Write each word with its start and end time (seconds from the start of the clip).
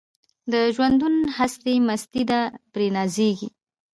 د 0.51 0.53
ژوندون 0.75 1.15
هستي 1.37 1.75
مستي 1.87 2.23
ده 2.29 2.39
پرې 2.71 2.87
نازیږي 2.95 3.49